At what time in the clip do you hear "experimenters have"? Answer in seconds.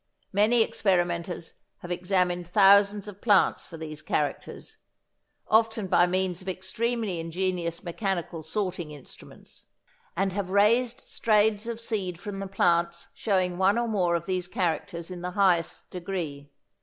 0.63-1.91